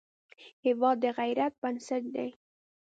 [0.65, 2.29] هېواد د غیرت بنسټ دی.